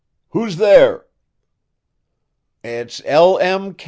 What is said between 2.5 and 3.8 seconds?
"It is L. M.